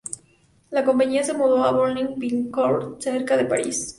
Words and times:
La 0.71 0.83
compañía 0.83 1.23
se 1.23 1.35
mudó 1.35 1.63
a 1.63 1.71
Boulogne-Billancourt 1.71 2.99
cerca 2.99 3.37
de 3.37 3.45
París. 3.45 3.87